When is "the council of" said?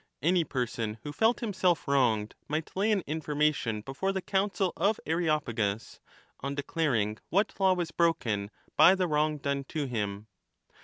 4.11-4.99